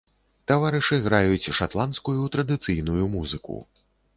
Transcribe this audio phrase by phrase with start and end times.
[0.51, 3.63] Таварышы граюць шатландскую традыцыйную музыку.